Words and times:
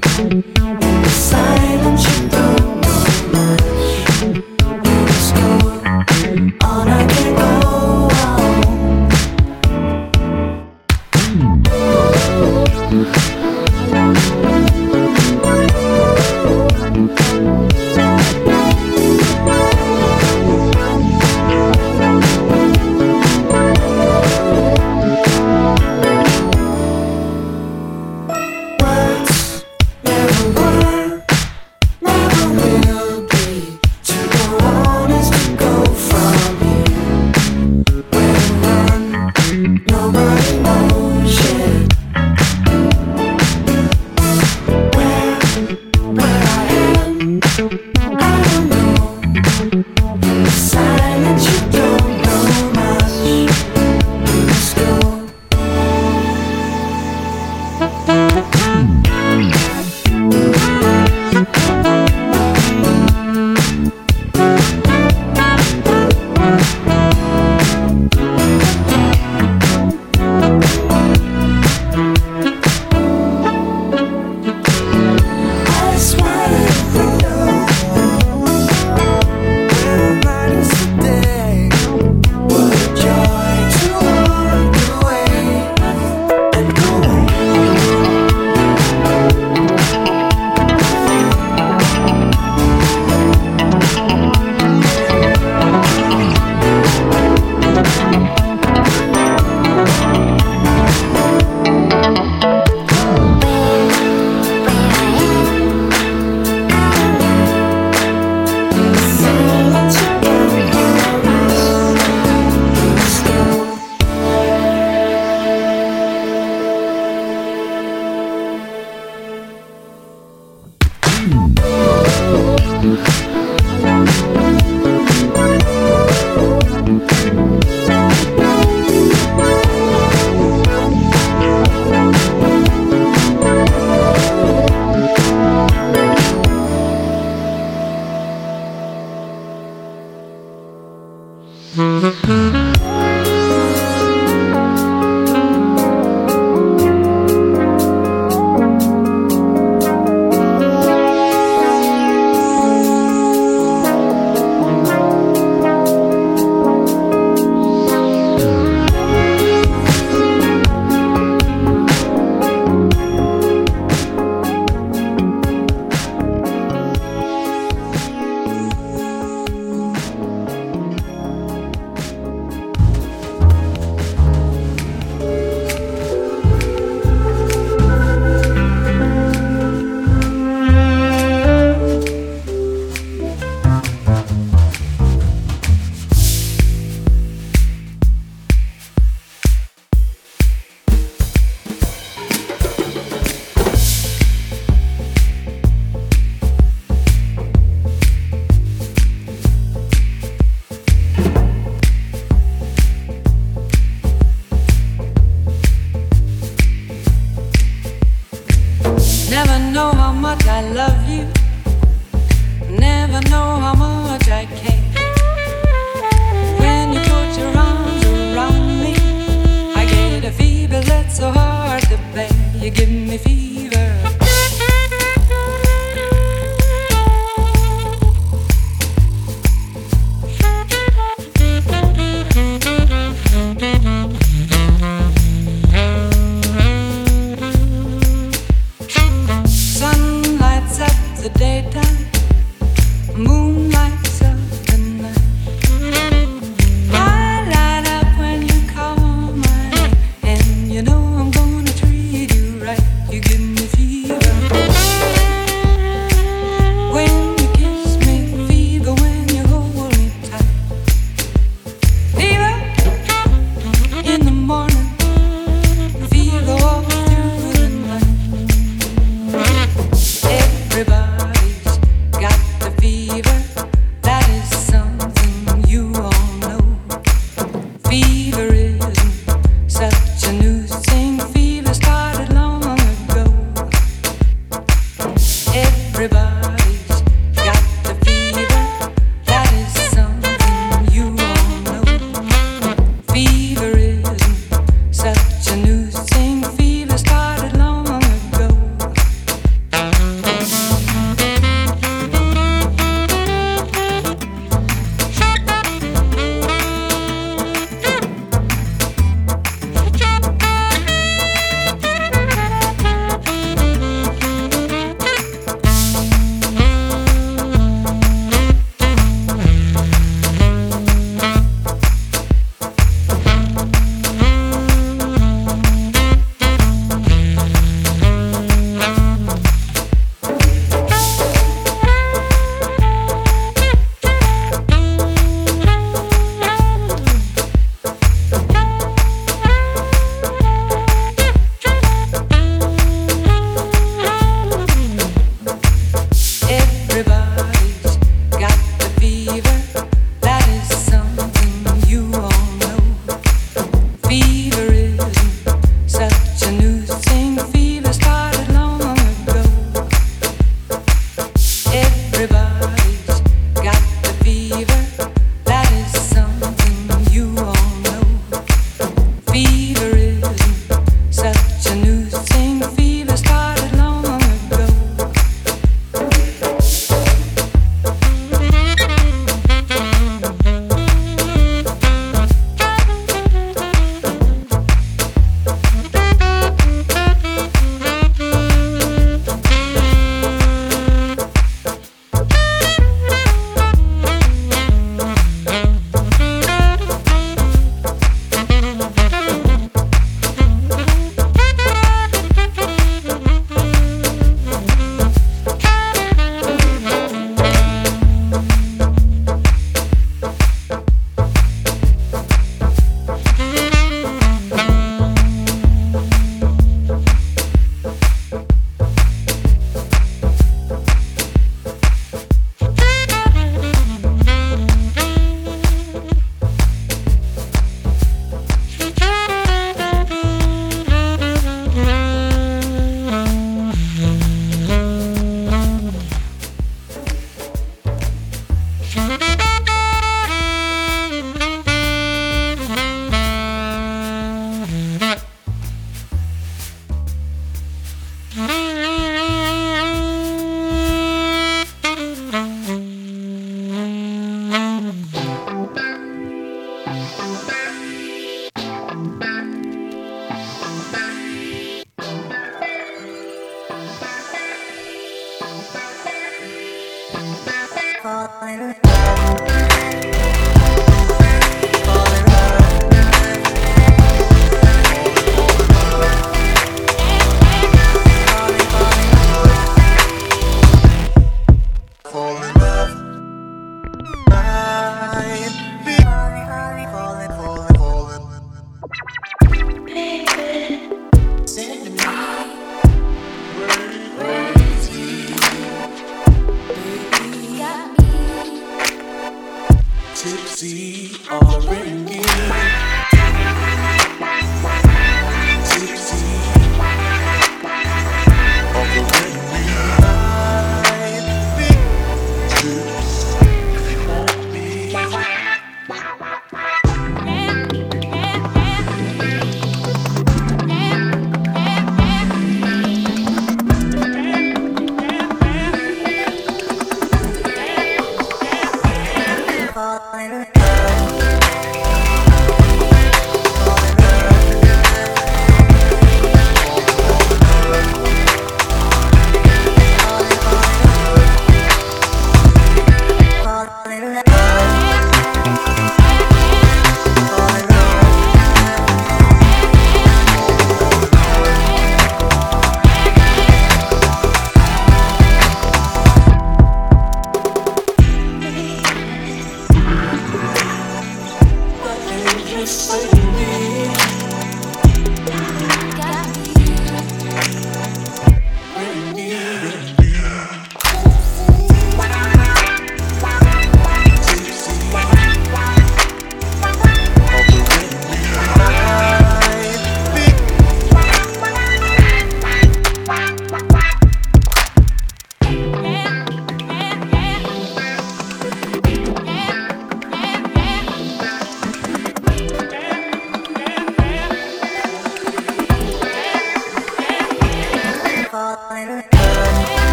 Thank 0.00 0.68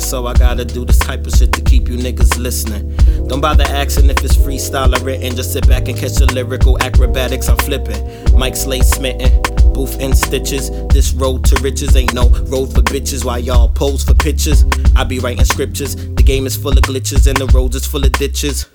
so 0.00 0.26
I 0.26 0.34
gotta 0.34 0.64
do 0.64 0.84
this 0.84 0.98
type 0.98 1.26
of 1.26 1.32
shit 1.32 1.52
to 1.52 1.60
keep 1.60 1.88
you 1.88 1.96
niggas 1.96 2.38
listening. 2.38 2.94
Don't 3.26 3.40
bother 3.40 3.64
asking 3.64 4.10
if 4.10 4.22
it's 4.24 4.36
freestyle 4.36 4.96
or 4.96 5.04
written, 5.04 5.34
just 5.34 5.52
sit 5.52 5.66
back 5.66 5.88
and 5.88 5.98
catch 5.98 6.14
the 6.14 6.26
lyrical 6.32 6.80
acrobatics 6.82 7.48
I'm 7.48 7.56
flipping. 7.56 8.02
Mike 8.38 8.54
Slade 8.56 8.84
smitten, 8.84 9.42
booth 9.72 10.00
and 10.00 10.16
stitches. 10.16 10.70
This 10.88 11.12
road 11.12 11.44
to 11.46 11.60
riches 11.62 11.96
ain't 11.96 12.14
no 12.14 12.28
road 12.46 12.72
for 12.72 12.82
bitches 12.82 13.24
while 13.24 13.38
y'all 13.38 13.68
pose 13.68 14.04
for 14.04 14.14
pictures. 14.14 14.64
I 14.94 15.04
be 15.04 15.18
writing 15.18 15.44
scriptures, 15.44 15.96
the 15.96 16.22
game 16.22 16.46
is 16.46 16.56
full 16.56 16.72
of 16.72 16.84
glitches 16.84 17.26
and 17.26 17.36
the 17.36 17.46
roads 17.46 17.76
is 17.76 17.86
full 17.86 18.04
of 18.04 18.12
ditches. 18.12 18.66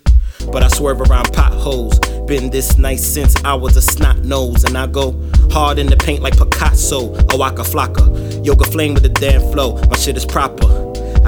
But 0.52 0.64
I 0.64 0.68
swerve 0.68 1.02
around 1.02 1.34
potholes. 1.34 2.00
Been 2.28 2.50
this 2.50 2.78
nice 2.78 3.06
since 3.06 3.36
I 3.44 3.54
was 3.54 3.76
a 3.78 3.82
snot 3.82 4.20
nose, 4.20 4.64
and 4.66 4.78
I 4.78 4.86
go 4.86 5.12
hard 5.50 5.80
in 5.80 5.88
the 5.88 5.98
paint 5.98 6.22
like 6.22 6.38
Picasso 6.38 7.16
oh, 7.16 7.34
or 7.34 7.40
Waka 7.40 7.64
Flocka. 7.64 8.46
Yoga 8.46 8.66
flame 8.66 8.94
with 8.94 9.06
a 9.06 9.10
damn 9.10 9.42
flow, 9.52 9.82
my 9.90 9.98
shit 9.98 10.16
is 10.16 10.26
proper. 10.26 10.87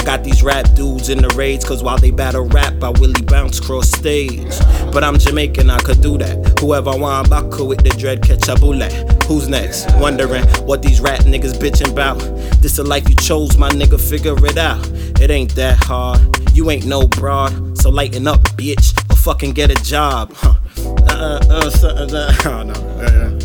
I 0.10 0.18
got 0.18 0.24
these 0.24 0.42
rap 0.42 0.66
dudes 0.74 1.10
in 1.10 1.20
the 1.20 1.28
raids, 1.36 1.64
cause 1.64 1.84
while 1.84 2.00
they 2.00 2.10
battle 2.10 2.48
rap, 2.48 2.82
I 2.82 2.90
willy 2.90 3.22
bounce 3.22 3.60
cross 3.60 3.92
stage. 3.92 4.58
But 4.92 5.04
I'm 5.04 5.20
Jamaican, 5.20 5.70
I 5.70 5.78
could 5.78 6.02
do 6.02 6.18
that. 6.18 6.60
Whoever 6.60 6.98
want 6.98 7.30
Baku 7.30 7.64
with 7.66 7.84
the 7.84 7.92
dread, 7.92 8.24
catch 8.24 8.48
a 8.48 8.56
bullet. 8.56 8.92
Who's 9.26 9.48
next? 9.48 9.88
Wondering 9.98 10.46
what 10.66 10.82
these 10.82 11.00
rat 11.00 11.26
niggas 11.26 11.54
bitching 11.60 11.92
about. 11.92 12.18
This 12.60 12.78
the 12.78 12.84
life 12.84 13.08
you 13.08 13.14
chose, 13.18 13.56
my 13.60 13.70
nigga, 13.70 14.02
figure 14.02 14.34
it 14.48 14.58
out. 14.58 14.84
It 15.22 15.30
ain't 15.30 15.54
that 15.54 15.78
hard. 15.78 16.20
You 16.56 16.72
ain't 16.72 16.88
no 16.88 17.08
broad, 17.08 17.78
so 17.78 17.92
lighten 17.92 18.28
up, 18.28 18.42
bitch, 18.58 19.00
or 19.12 19.16
fucking 19.16 19.52
get 19.52 19.70
a 19.70 19.76
job. 19.84 20.34
Huh. 20.34 20.56
Uh, 21.08 21.40
uh, 21.52 21.72
uh, 21.84 21.88
uh, 21.88 22.08
uh, 22.14 22.36
oh 22.46 22.64
no. 22.64 22.74
Uh, 22.74 23.10
Word. 23.10 23.39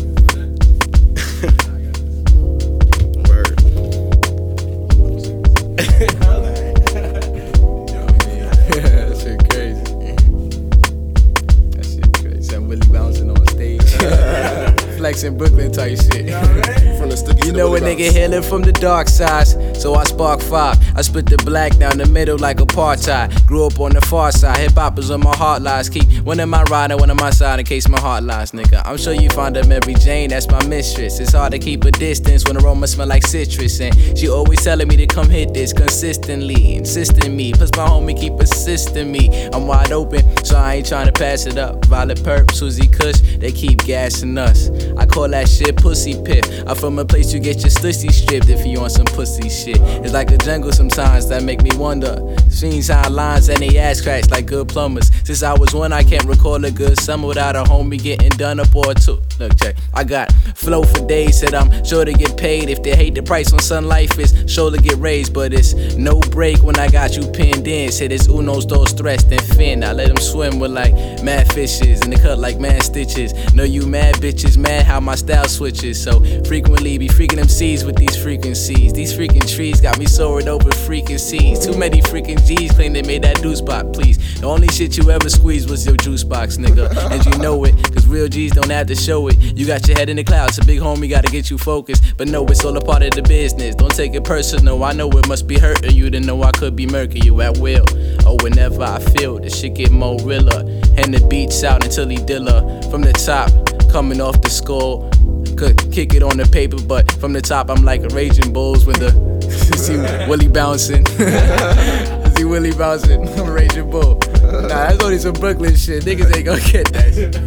Flex 15.05 15.21
in 15.21 15.37
Brooklyn 15.37 15.71
type 15.71 15.99
shit. 16.01 16.33
From 16.97 17.09
the 17.09 17.41
You 17.45 17.51
know 17.51 17.75
a 17.75 17.79
nigga 17.79 18.11
hailing 18.11 18.41
from 18.41 18.63
the 18.63 18.71
dark 18.71 19.07
side, 19.07 19.45
so 19.77 19.93
I 19.93 20.03
spark 20.05 20.41
five. 20.41 20.77
I 20.95 21.01
split 21.03 21.27
the 21.27 21.37
black 21.37 21.77
down 21.77 21.99
the 21.99 22.07
middle 22.07 22.39
like 22.39 22.57
apartheid. 22.57 23.45
Grew 23.45 23.67
up 23.67 23.79
on 23.79 23.91
the 23.91 24.01
far 24.01 24.31
side, 24.31 24.57
hip 24.57 24.71
hop 24.71 24.97
is 24.97 25.11
on 25.11 25.19
my 25.19 25.35
heart 25.35 25.61
lies. 25.61 25.89
Keep 25.89 26.23
one 26.23 26.39
of 26.39 26.49
my 26.49 26.63
riding, 26.63 26.97
one 26.97 27.11
of 27.11 27.19
my 27.19 27.29
side 27.29 27.59
in 27.59 27.65
case 27.65 27.87
my 27.87 27.99
heart 27.99 28.23
lies, 28.23 28.51
nigga. 28.51 28.81
I'm 28.83 28.97
sure 28.97 29.13
you 29.13 29.29
find 29.29 29.55
a 29.57 29.67
Mary 29.67 29.93
Jane, 29.93 30.29
that's 30.29 30.49
my 30.49 30.65
mistress. 30.65 31.19
It's 31.19 31.33
hard 31.33 31.51
to 31.51 31.59
keep 31.59 31.83
a 31.83 31.91
distance 31.91 32.43
when 32.45 32.55
the 32.55 32.63
aroma 32.63 32.87
smell 32.87 33.07
like 33.07 33.27
citrus, 33.27 33.79
and 33.81 33.93
she 34.17 34.27
always 34.27 34.63
telling 34.63 34.87
me 34.87 34.95
to 34.97 35.05
come 35.05 35.29
hit 35.29 35.53
this 35.53 35.71
consistently, 35.71 36.75
insisting 36.75 37.35
me. 37.35 37.53
Plus 37.53 37.69
my 37.77 37.85
homie 37.85 38.19
keep 38.19 38.33
assisting 38.39 39.11
me. 39.11 39.49
I'm 39.53 39.67
wide 39.67 39.91
open, 39.91 40.23
so 40.43 40.57
I 40.57 40.75
ain't 40.75 40.87
trying 40.87 41.05
to 41.05 41.13
pass 41.13 41.45
it 41.45 41.57
up. 41.57 41.85
Violet 41.85 42.17
Perp, 42.19 42.51
Susie 42.51 42.87
Kush, 42.87 43.19
they 43.37 43.51
keep 43.51 43.83
gassing 43.83 44.37
us. 44.39 44.69
I 44.97 45.05
call 45.05 45.27
that 45.29 45.47
shit 45.47 45.75
pussy 45.77 46.21
pit. 46.23 46.45
I'm 46.67 46.75
from 46.75 46.99
a 46.99 47.05
place 47.05 47.33
you 47.33 47.39
get 47.39 47.57
your 47.57 47.69
stussy 47.69 48.11
stripped 48.11 48.49
if 48.49 48.65
you 48.65 48.79
on 48.79 48.89
some 48.89 49.05
pussy 49.05 49.49
shit. 49.49 49.77
It's 50.03 50.13
like 50.13 50.31
a 50.31 50.37
jungle 50.37 50.71
sometimes 50.71 51.27
that 51.29 51.43
make 51.43 51.61
me 51.61 51.71
wonder. 51.75 52.35
Scenes 52.49 52.89
high 52.89 53.07
lines 53.07 53.49
and 53.49 53.59
they 53.59 53.77
ass 53.77 54.01
cracks 54.01 54.29
like 54.29 54.45
good 54.45 54.67
plumbers. 54.67 55.11
Since 55.25 55.43
I 55.43 55.53
was 55.53 55.73
one, 55.73 55.91
I 55.91 56.03
can't 56.03 56.25
recall 56.25 56.63
a 56.63 56.71
good 56.71 56.97
summer 56.97 57.27
without 57.27 57.55
a 57.55 57.63
homie 57.63 58.01
getting 58.01 58.29
done 58.29 58.59
up 58.59 58.75
or 58.75 58.93
two. 58.93 59.21
Look, 59.39 59.57
check. 59.59 59.75
I 59.93 60.03
got 60.03 60.31
flow 60.55 60.83
for 60.83 61.05
days, 61.07 61.41
that 61.41 61.53
I'm 61.53 61.83
sure 61.83 62.05
to 62.05 62.13
get 62.13 62.37
paid. 62.37 62.69
If 62.69 62.83
they 62.83 62.95
hate 62.95 63.15
the 63.15 63.23
price 63.23 63.51
on 63.51 63.59
Sun 63.59 63.87
Life, 63.87 64.17
is 64.17 64.33
sure 64.47 64.71
to 64.71 64.77
get 64.77 64.97
raised. 64.97 65.33
But 65.33 65.53
it's 65.53 65.73
no 65.95 66.19
break 66.19 66.63
when 66.63 66.79
I 66.79 66.87
got 66.87 67.15
you 67.17 67.27
pinned 67.31 67.67
in. 67.67 67.91
Said 67.91 68.11
it's 68.11 68.27
unos, 68.27 68.67
dos, 68.67 68.93
tres, 68.93 69.23
then 69.25 69.39
fin. 69.39 69.83
I 69.83 69.91
let 69.91 70.07
them 70.07 70.17
swim 70.17 70.59
with 70.59 70.71
like 70.71 70.93
mad 71.23 71.51
fishes 71.53 72.01
in 72.01 72.09
the 72.11 72.17
cut 72.17 72.39
like 72.39 72.59
mad 72.59 72.83
stitches. 72.83 73.33
Know 73.53 73.63
you 73.63 73.85
mad 73.85 74.15
bitches, 74.15 74.57
mad 74.57 74.84
how 74.85 74.99
my 74.99 75.15
style 75.15 75.47
switches. 75.47 76.01
So 76.01 76.23
frequently 76.45 76.97
be 76.97 77.09
freaking 77.09 77.49
seeds 77.49 77.83
with 77.83 77.97
these 77.97 78.15
frequencies. 78.15 78.93
These 78.93 79.13
freaking 79.13 79.47
trees 79.53 79.81
got 79.81 79.99
me 79.99 80.05
soaring 80.05 80.47
over 80.47 80.69
freaking 80.69 81.19
seas. 81.19 81.65
Too 81.65 81.77
many 81.77 82.01
freaking 82.01 82.45
G's 82.45 82.71
claim 82.71 82.93
they 82.93 83.01
made 83.01 83.23
that 83.23 83.41
deuce 83.41 83.59
spot, 83.59 83.91
please. 83.91 84.39
The 84.39 84.47
only 84.47 84.67
shit 84.69 84.97
you 84.97 85.09
ever 85.11 85.29
squeezed 85.29 85.69
was 85.69 85.85
your 85.85 85.97
juice 85.97 86.23
box, 86.23 86.57
nigga. 86.57 86.85
And 87.11 87.25
you 87.25 87.37
know 87.39 87.63
it, 87.65 87.73
cause 87.93 88.07
real 88.07 88.27
G's 88.27 88.51
don't 88.51 88.69
have 88.69 88.87
to 88.87 88.95
show 88.95 89.27
it. 89.27 89.37
You 89.39 89.65
got 89.65 89.87
your 89.87 89.97
head 89.97 90.09
in 90.09 90.17
the 90.17 90.23
clouds, 90.23 90.57
a 90.59 90.65
big 90.65 90.79
homie 90.79 91.09
gotta 91.09 91.31
get 91.31 91.49
you 91.49 91.57
focused. 91.57 92.03
But 92.17 92.27
no, 92.27 92.45
it's 92.45 92.63
all 92.63 92.77
a 92.77 92.81
part 92.81 93.03
of 93.03 93.11
the 93.11 93.23
business. 93.23 93.75
Don't 93.75 93.93
take 93.93 94.13
it 94.13 94.23
personal. 94.23 94.83
I 94.83 94.93
know 94.93 95.09
it 95.09 95.27
must 95.27 95.47
be 95.47 95.57
hurting 95.57 95.93
you 95.93 96.09
to 96.11 96.19
know 96.19 96.43
I 96.43 96.51
could 96.51 96.75
be 96.75 96.85
murking 96.85 97.23
you 97.23 97.41
at 97.41 97.57
will. 97.57 97.85
Oh, 98.25 98.37
whenever 98.43 98.83
I 98.83 98.99
feel 98.99 99.39
the 99.39 99.49
shit 99.49 99.75
get 99.75 99.91
more 99.91 100.19
realer. 100.21 100.61
And 100.97 101.13
the 101.13 101.25
beats 101.29 101.63
out 101.63 101.83
until 101.83 102.07
he 102.07 102.17
dilla. 102.17 102.89
From 102.91 103.01
the 103.01 103.13
top, 103.13 103.51
coming 103.95 104.19
off 104.19 104.41
the 104.41 104.49
skull. 104.49 105.09
Could 105.55 105.89
kick 105.89 106.13
it 106.13 106.21
on 106.21 106.35
the 106.35 106.45
paper, 106.51 106.75
but 106.85 107.09
from 107.13 107.31
the 107.31 107.39
top 107.39 107.69
I'm 107.69 107.85
like 107.85 108.03
a 108.03 108.09
raging 108.09 108.51
bulls 108.51 108.85
when 108.85 108.99
the 108.99 109.11
see 109.77 109.95
Willie 110.27 110.49
bouncing. 110.49 111.05
see 112.35 112.43
Willie 112.43 112.73
bouncing. 112.73 113.25
I'm 113.39 113.47
a 113.47 113.51
raging 113.53 113.89
bull. 113.89 114.19
Nah, 114.41 114.67
that's 114.67 115.01
only 115.01 115.17
some 115.17 115.31
Brooklyn 115.31 115.77
shit. 115.77 116.03
Niggas 116.03 116.35
ain't 116.35 116.45
gonna 116.45 116.59
get 116.59 116.91
that 116.91 117.13
shit. 117.13 117.37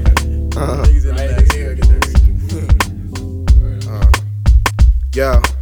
Uh-huh. 0.57 0.85
Niggas 0.87 1.05
ain't 1.09 1.17
gonna 1.17 1.75
get 1.75 1.85
that 1.85 2.09
shit. 3.83 3.91
Uh, 3.91 4.11
yeah. 5.13 5.58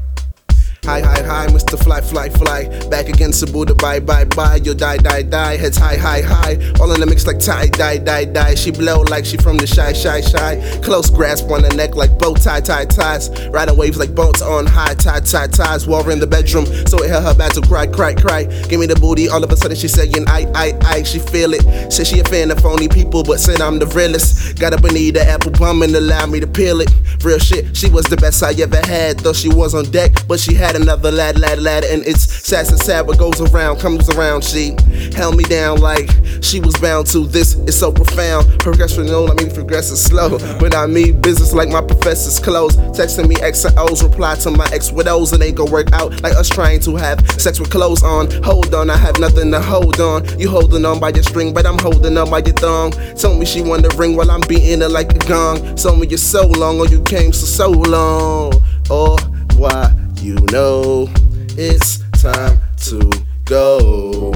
Hi, 0.87 1.01
hi, 1.01 1.21
hi, 1.21 1.47
Mr. 1.49 1.77
Fly, 1.83 2.01
fly, 2.01 2.29
fly. 2.29 2.69
Back 2.89 3.09
against 3.09 3.41
the 3.41 3.75
bye, 3.75 3.99
bye, 3.99 4.25
bye. 4.25 4.61
You 4.63 4.73
die, 4.73 4.99
die, 4.99 5.23
die. 5.23 5.57
Heads 5.57 5.77
high, 5.77 5.97
high, 5.97 6.21
high. 6.21 6.59
All 6.79 6.93
in 6.93 7.01
the 7.01 7.07
mix 7.07 7.27
like 7.27 7.41
tie, 7.41 7.67
die, 7.67 7.99
die, 7.99 8.25
die. 8.27 8.55
She 8.55 8.71
blow 8.71 9.01
like 9.01 9.25
she 9.25 9.37
from 9.37 9.57
the 9.57 9.67
shy, 9.67 9.93
shy, 9.93 10.21
shy. 10.21 10.63
Close 10.85 11.11
grasp 11.11 11.51
on 11.51 11.63
the 11.63 11.71
neck 11.71 11.97
like 11.97 12.17
bow 12.21 12.35
tie, 12.35 12.61
tie, 12.61 12.85
ties. 12.85 13.31
Riding 13.49 13.77
waves 13.77 13.99
like 13.99 14.15
boats 14.15 14.41
on 14.43 14.65
high, 14.65 14.95
tie, 14.95 15.19
tie, 15.19 15.49
ties. 15.49 15.89
War 15.89 16.09
in 16.09 16.21
the 16.21 16.27
bedroom, 16.27 16.67
so 16.87 17.03
it 17.03 17.11
held 17.11 17.25
her 17.25 17.35
back 17.35 17.53
to 17.55 17.63
cry, 17.63 17.89
cry, 17.89 18.15
cry. 18.15 18.45
Give 18.69 18.79
me 18.79 18.87
the 18.87 18.95
booty, 18.95 19.29
all 19.29 19.43
of 19.43 19.51
a 19.51 19.57
sudden 19.57 19.77
she 19.77 19.89
saying, 19.89 20.29
I, 20.29 20.47
I, 20.55 20.79
I. 20.83 21.03
She 21.03 21.19
feel 21.19 21.53
it. 21.53 21.93
Said 21.93 22.07
she 22.07 22.21
a 22.21 22.25
fan 22.25 22.53
of 22.53 22.61
phony 22.61 22.87
people, 22.87 23.25
but 23.25 23.41
said 23.41 23.61
I'm 23.61 23.81
the 23.81 23.87
realest. 23.87 24.61
Got 24.61 24.73
up 24.73 24.85
and 24.85 24.97
eat 24.97 25.13
the 25.13 25.25
apple 25.25 25.51
bum 25.51 25.83
and 25.83 25.97
allow 25.97 26.27
me 26.27 26.39
to 26.39 26.47
peel 26.47 26.81
it. 26.81 26.91
Real 27.25 27.41
shit, 27.41 27.77
she 27.77 27.91
was 27.91 28.07
the 28.07 28.17
best 28.17 28.41
I 28.45 28.53
ever 28.63 28.81
had. 28.87 29.19
Though 29.19 29.33
she 29.33 29.49
was 29.49 29.75
on 29.75 29.91
deck, 29.91 30.13
but 30.29 30.39
she 30.39 30.55
had 30.55 30.76
another 30.77 31.11
lad, 31.11 31.39
lad, 31.39 31.59
lad, 31.61 31.85
and 31.85 32.07
it's 32.07 32.23
sad 32.47 32.69
and 32.69 32.79
sad 32.79 33.07
what 33.07 33.19
goes 33.19 33.41
around 33.41 33.81
comes 33.81 34.09
around. 34.11 34.45
She 34.45 34.77
held 35.15 35.37
me 35.37 35.45
down 35.45 35.81
like 35.81 36.09
she 36.41 36.61
was 36.61 36.77
bound 36.77 37.07
to. 37.09 37.27
This 37.27 37.55
is 37.55 37.79
so 37.79 37.91
profound. 37.91 38.61
Progression, 38.61 39.07
no, 39.07 39.27
I 39.27 39.35
mean 39.35 39.51
progressive 39.51 39.99
slow, 39.99 40.39
but 40.59 40.75
I 40.75 40.87
mean 40.87 41.21
business 41.21 41.53
like 41.53 41.69
my 41.69 41.81
professor's 41.83 42.39
clothes. 42.39 42.77
Texting 42.97 43.29
me 43.29 43.37
X 43.37 43.65
and 43.65 43.77
O's, 43.79 44.03
reply 44.03 44.37
to 44.37 44.51
my 44.51 44.69
ex 44.73 44.93
widows, 44.93 45.33
and 45.33 45.43
ain't 45.43 45.57
gonna 45.57 45.71
work 45.71 45.93
out 45.93 46.23
like 46.23 46.35
us 46.35 46.49
trying 46.49 46.81
to 46.81 46.97
have 46.97 47.19
sex 47.41 47.59
with 47.59 47.71
clothes 47.71 48.03
on. 48.03 48.31
Hold 48.43 48.75
on, 48.75 48.91
I 48.91 48.97
have 48.97 49.19
nothing 49.19 49.51
to 49.53 49.61
hold 49.61 50.01
on. 50.01 50.25
You 50.39 50.49
holding 50.49 50.85
on 50.85 51.01
by 51.01 51.09
your 51.11 51.25
string, 51.25 51.53
but 51.55 51.67
I'm 51.67 51.79
holding 51.79 52.17
on 52.19 52.31
by 52.31 52.39
your 52.39 52.55
thong. 52.55 52.93
Told 53.17 53.39
me 53.39 53.47
she 53.47 53.63
wanted 53.63 53.91
the 53.91 53.97
ring 53.97 54.17
while 54.17 54.31
I'm 54.31 54.43
beating 54.43 54.81
her 54.81 54.89
like 54.89 55.13
a 55.13 55.19
gong. 55.27 55.77
Told 55.77 56.01
me 56.01 56.07
you're 56.07 56.19
so 56.19 56.47
long, 56.47 56.79
or 56.79 56.87
you 56.87 57.03
came 57.03 57.33
so 57.33 57.47
so 57.47 57.71
long, 57.71 58.53
or 58.91 59.19
why 59.57 60.06
you 60.27 60.35
know 60.51 61.09
it's 61.57 61.99
time 62.21 62.59
to 62.77 62.99
go. 63.45 64.33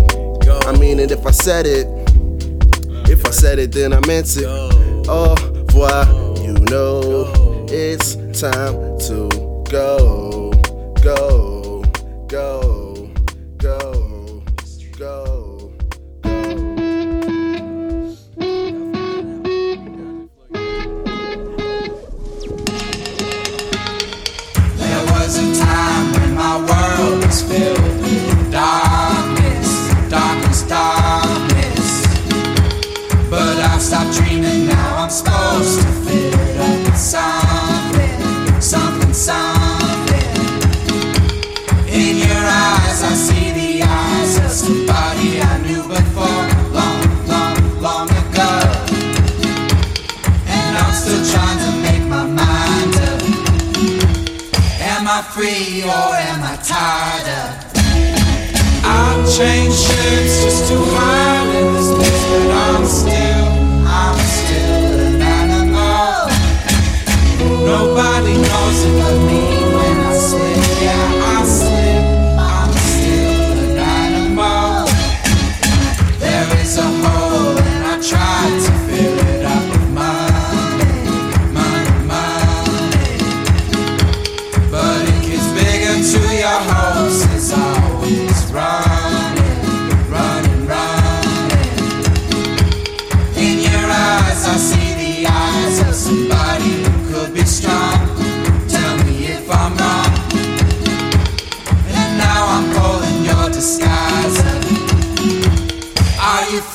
I 0.64 0.78
mean 0.78 1.00
it 1.00 1.10
if 1.10 1.26
I 1.26 1.32
said 1.32 1.66
it. 1.66 1.88
If 3.10 3.26
I 3.26 3.30
said 3.30 3.58
it, 3.58 3.72
then 3.72 3.92
I 3.92 3.98
meant 4.06 4.36
it. 4.36 4.44
Oh, 4.46 4.70
Au 5.08 5.34
revoir, 5.34 6.06
you 6.44 6.52
know 6.70 7.66
it's 7.68 8.14
time 8.40 8.74
to 9.08 9.28
go, 9.68 10.29
go, 10.29 10.29
world 27.00 27.24
was 27.24 27.42
filled 27.42 27.79
Free 55.20 55.82
or 55.84 56.14
am 56.16 56.42
I 56.42 56.56
tied 56.64 57.28
up? 57.40 57.52
I've 58.82 59.22
changed 59.36 59.76
shapes 59.76 60.42
just 60.42 60.72
to 60.72 60.76
hide 60.76 61.54
in 61.54 61.74
this 61.74 61.90
place, 61.94 62.24
but 62.30 62.50
I'm 62.50 62.84
still, 62.86 63.46
I'm 63.86 64.18
still 64.18 64.98
an 65.06 65.20
animal. 65.20 66.26
Nobody 67.64 68.32
knows 68.32 68.78
it 68.82 68.94
but 68.98 69.16
me 69.28 69.44
when 69.76 69.96
I 70.00 70.12
slip. 70.16 70.56
Yeah, 70.82 71.36
I 71.36 71.44
slip. 71.44 72.04
I'm 72.40 72.72
still 72.90 73.54
an 73.68 73.78
animal. 73.78 74.88
There 76.18 76.48
is 76.60 76.76
a 76.78 76.80
hole 76.82 77.56
and 77.56 77.82
I 77.86 78.00
try 78.00 78.40
to 78.64 78.69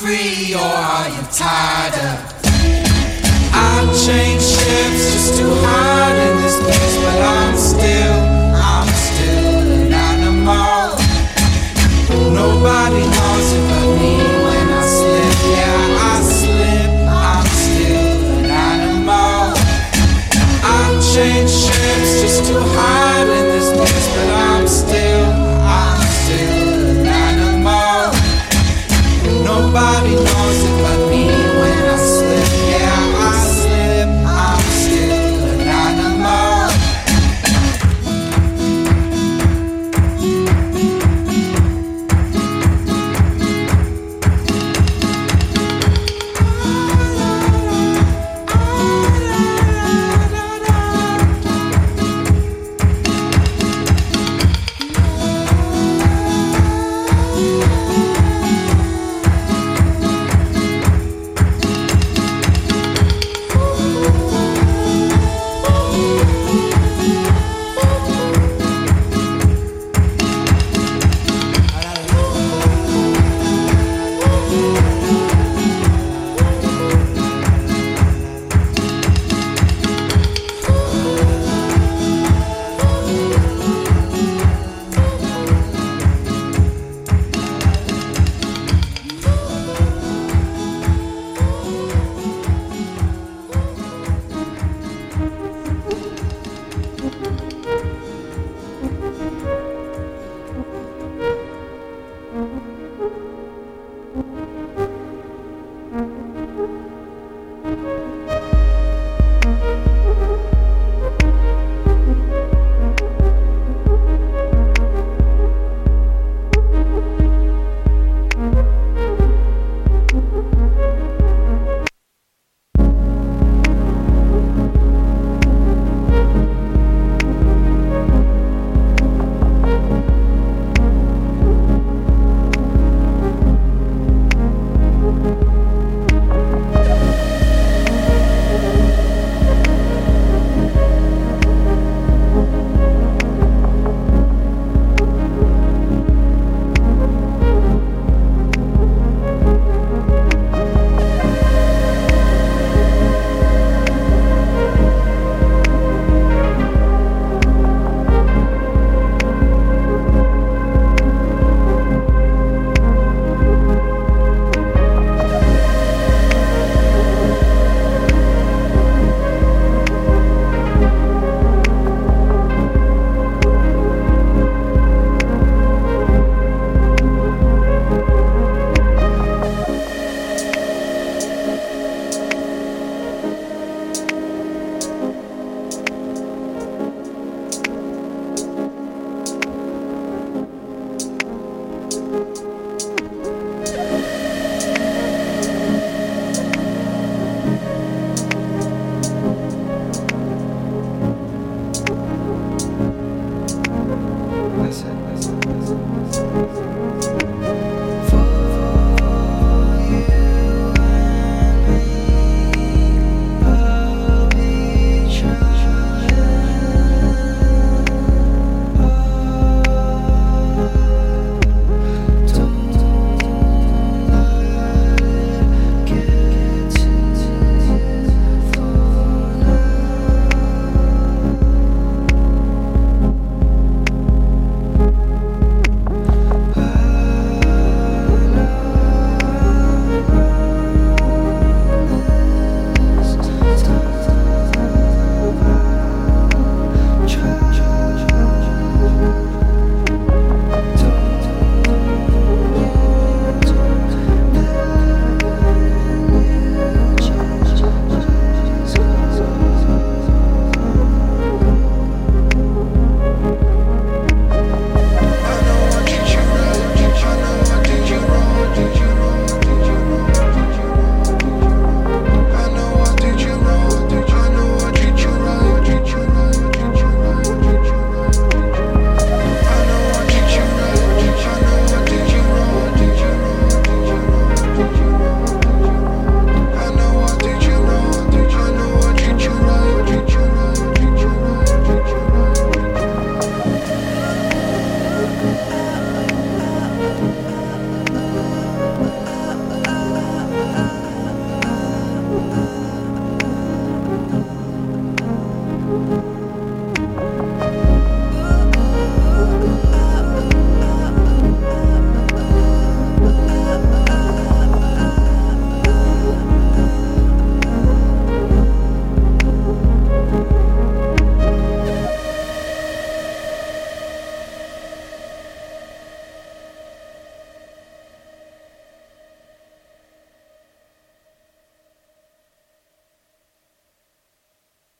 free 0.06 0.54
or 0.54 0.58
are 0.58 1.08
you 1.08 1.22
tied 1.32 1.94
up? 2.10 2.20
I've 3.52 3.96
shapes 3.96 4.48
just 4.60 5.38
to 5.38 5.44
hide 5.64 5.95